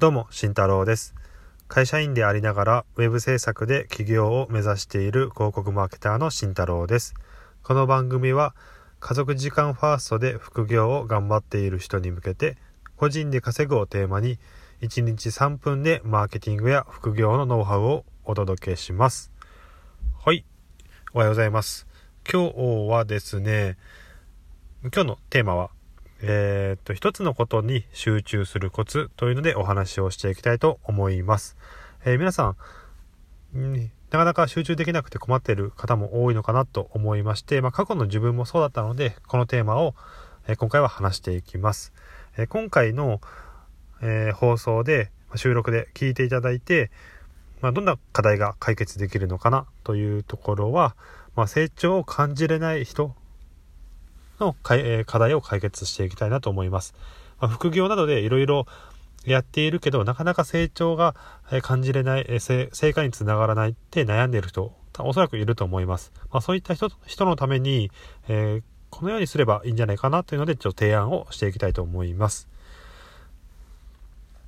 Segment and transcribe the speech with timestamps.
[0.00, 1.12] どうも、慎太郎です。
[1.66, 7.14] 会社員でありながら、ウェブ制作で起業を目指している広告マーケターの慎太郎です。
[7.64, 8.54] この番組は、
[9.00, 12.58] 家族時間ファーストで副業を頑張っている人に向けて、
[12.94, 14.38] 個人で稼ぐをテーマに、
[14.82, 19.32] 1日3分でマーケティングや副業のノウハウをお届けします。
[20.24, 20.44] はい。
[21.12, 21.88] おはようございます。
[22.32, 22.54] 今日
[22.88, 23.76] はですね、
[24.82, 25.70] 今日のテーマは、
[26.20, 31.56] えーっと、一つのことに集中するコツというのでお話をしていきたいと思います。
[32.04, 32.54] えー皆さ
[33.54, 33.72] ん、
[34.10, 39.94] なかなか集中できなくて困っている方も多いのかなと思いまして、まあ、過去の自分もそうだったので、このテーマを、
[40.48, 41.92] えー今回は話していきます。
[42.36, 43.20] えー今回の、
[44.02, 46.90] えー放送で、収録で聞いていただいて、
[47.60, 50.96] まあ、どんな課題が解決できるのかなというところは、
[51.36, 53.14] まあ、成長を感じれない人
[54.40, 56.94] のえ課題を解決していきたいなと思います。
[57.40, 58.66] まあ、副業などでいろいろ
[59.24, 61.14] やっているけど、なかなか成長が
[61.62, 66.12] 感じれない、成果につながらないって悩んでいる人、おそらくいると思います。
[66.30, 67.90] まあ、そういった人人のために、
[68.28, 72.48] えーこのようにすればいいんじゃないかなというので、ちょっと提案をしていきたいと思います。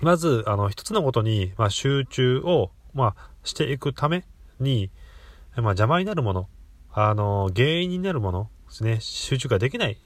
[0.00, 4.24] まず、あの、一つのことに、まあ、集中を、まあ、していくため
[4.58, 4.90] に、
[5.56, 6.48] まあ、邪魔になるもの、
[6.92, 9.98] あの、原因になるものですね、集中ができない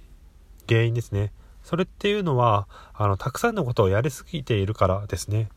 [0.69, 1.33] 原因ですね。
[1.63, 5.49] それっていうのは、あの、たくさんのことをやりすぎているからですね。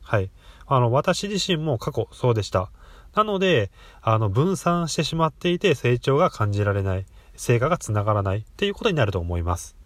[0.00, 0.30] はい。
[0.66, 2.70] あの、私自身も過去そうでした。
[3.14, 9.76] なので、あの、分散してしまっていて成長が感じられない、成果がつながらないっていうことになると思います。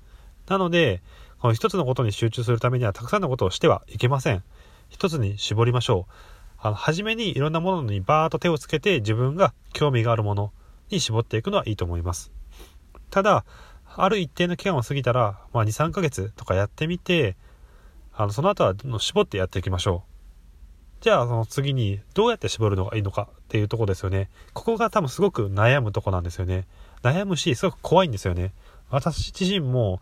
[0.46, 1.02] なので、
[1.40, 4.42] この一つのことに集中するためにはたくさんのことをしてはいけません。
[4.90, 6.12] 一つに絞りましょう。
[6.58, 10.52] あの、初めにいろんなものにバーッと手をつけて自分が興味があるもの
[10.90, 12.35] に絞っていくのはいいと思います。
[13.10, 13.44] ただ、
[13.96, 17.36] ある一定の期間を過ぎたら、まあ2、3ヶ月とかやってみて、
[18.14, 20.16] あの、その後はどんどん絞ってやっていきましょう。
[21.02, 24.30] じゃあ、その次にどうやって絞るのがいいのかっていうところですよね。
[24.54, 26.66] ここが多分すごく悩むとこなんですよね。
[27.02, 28.52] 悩むし、すごく怖いんですよね。
[28.90, 30.00] 私自身も、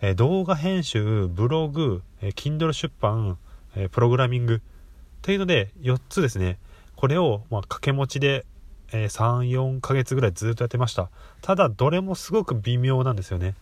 [0.00, 3.38] え動画編集、ブログ、えー Kindle 出版、
[3.74, 4.62] えプログラミング
[5.22, 6.58] というので4つですね。
[6.96, 8.44] これを、まあ、掛け持ちで、
[8.92, 11.10] えー3、4ヶ月ぐらいずっとやってました。
[11.42, 13.54] ただ、どれもすごく微妙なんですよね。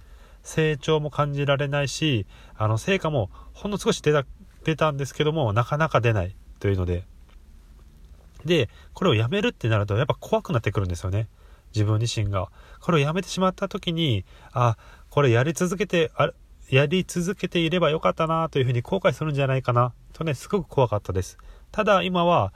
[0.42, 2.26] 成長も感じられないし、
[2.56, 4.24] あの、成果もほんの少し出た、
[4.64, 7.04] 出たんですけども、なかなか出ないというので。
[8.44, 11.28] で、これをやめるってなると、やっぱ怖くなってくるんですよね。
[11.74, 12.48] 自分自身が。
[12.80, 14.76] これをやめてしまった時に、あ、
[15.10, 16.30] これやり続けて、あ
[16.70, 21.38] やり続けていればよかったなというふうに後悔するんじゃないかな、とね、すごく怖かったです。
[21.70, 22.52] ただ、今は、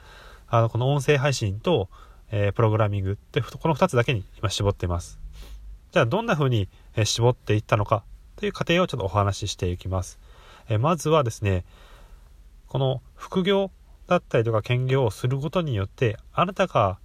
[0.47, 1.89] あの、この音声配信と、
[2.31, 5.19] えープログラミングって、この2つだけに今絞っています。
[5.91, 6.69] じゃあ、どんな風に
[7.03, 8.03] 絞っていったのか
[8.37, 10.19] という過程をちょっとお話ししていきます。
[10.69, 11.65] えーまずはですね、
[12.67, 13.71] この副業
[14.07, 16.97] だったりとか兼業をすることによって、あなたが、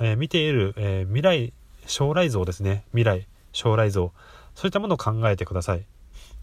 [0.00, 1.52] えー見ている、えー未来、
[1.86, 2.84] 将来像ですね。
[2.90, 4.12] 未来、将来像。
[4.54, 5.84] そういったものを考えてください。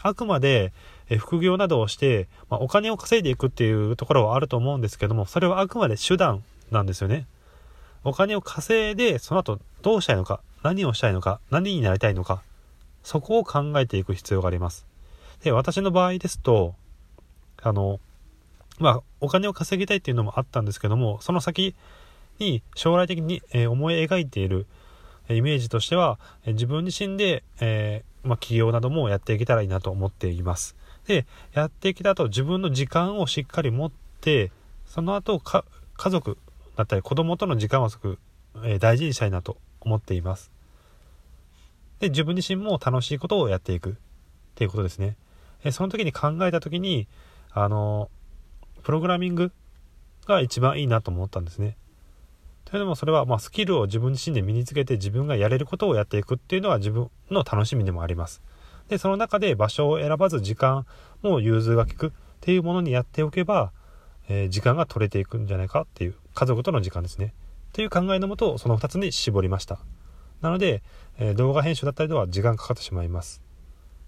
[0.01, 0.74] あくまで、
[1.09, 7.28] え副業などをして、まあ、お金を稼いでいくっていうところはあると思うんですけども、それはあくまで手段なんですよね。
[8.07, 12.41] お金を稼いで、その後どうしたいのか、何をしたいのか、何になりたいのか、
[13.03, 14.88] そこを考えていく必要があります。
[15.44, 16.73] で、私の場合ですと、
[17.62, 18.00] あの、
[18.79, 21.75] まあ、お金を稼ぎたいっていうのもあったんですけども、その先
[22.40, 24.68] に将来的に、え思い描いている
[25.28, 30.78] えイメージとしては、え自分自身で、えまあ、企業などもやっていけたらいいなと思っています。
[31.07, 33.91] で、やってきた後、自分の時間をしっかり持っ
[34.22, 34.51] て、
[34.85, 35.66] その後か、
[35.97, 36.38] 家族
[36.77, 38.19] だったり子供との時間をすごく、
[38.63, 40.51] え大事にしたいなと思っています。
[41.99, 43.93] で、自分自身も楽しいことをやっていくっ
[44.55, 45.17] ていうことですね。
[45.63, 47.07] えその時に考えた時に、
[47.51, 48.09] あの
[48.83, 49.51] プログラミング
[50.27, 51.75] が一番いいなと思ったんですね。
[52.65, 58.44] というのもそれはまスキルを自分自身で身につけて自分がやれることをやっていくっていうのは自分の楽しみでもあります。
[58.88, 60.85] で、その中で場所を選ばず時間
[61.23, 63.71] も融通が利くっていうものにやっておけば、
[64.29, 67.33] え時間が取れていくんじゃないかっていう家族との時間ですね。
[67.74, 69.79] という考えのもとその2つに絞りました。
[70.41, 70.83] なので、
[71.18, 73.41] え動画編集だったりとは時間かかってしまいます。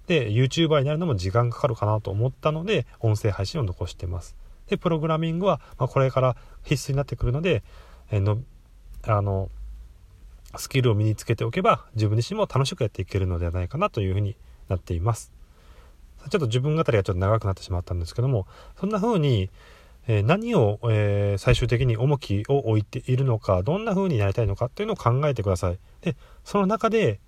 [0.08, 4.36] で、YouTuber になるのも時間かかるかなと思ったので、音声配信を残してます。
[4.68, 7.64] で、プログラミングは、ま、これから必須になってくるので、
[8.12, 8.40] えの、
[9.04, 9.50] あの、
[10.58, 14.36] スキルを身につけておけば、自分自身も楽しくやっていけるのではないかなというふうに
[14.68, 15.32] なっています。
[16.30, 18.48] ちょっと自分語りがちょっと長くなってしまったんですけども、
[18.80, 19.52] そんな風に、
[20.12, 25.78] え何を、え最終的に重きを置いているのか、どんな風になりたいのかっていうのを考えてください。
[26.02, 27.20] で、その中で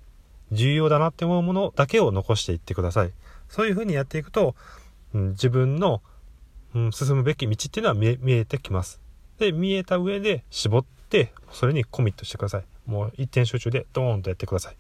[0.52, 3.12] 重要だなって思うものだけを残していってください。
[3.50, 4.56] そういう風にやっていくと、
[5.14, 6.02] うん自分の
[6.74, 9.02] うん、進むべき道っていうのは見えてきます。
[9.38, 12.64] で、見えた上で絞って、それにコミットしてください。
[12.86, 14.78] もう一点集中でドーンとやってください。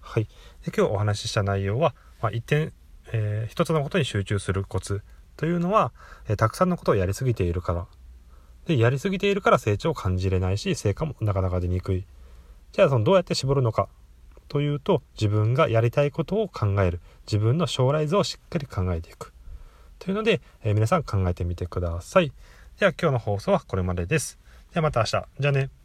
[0.00, 0.24] はい。
[0.64, 2.72] で今日お話しした内容は、まあ、一点、
[3.12, 5.02] えー、一つのことに集中するコツ
[5.40, 5.90] というのは、
[6.28, 7.86] え、たくさんのことをやりすぎているから。
[8.66, 12.04] で、やりすぎているから成長を感じれないし、成果もなかなか出にくい。
[12.72, 13.88] じゃあ、そのどうやって絞るのか
[14.48, 17.00] というと、自分がやりたいことを考える。
[17.26, 19.32] 自分の将来像をしっかり考えていく。
[19.98, 22.34] というので、え、皆さん考えてみてください。
[22.78, 24.38] では今日の放送はこれまでです。
[24.74, 25.10] ではまた明日。
[25.40, 25.79] じゃあね。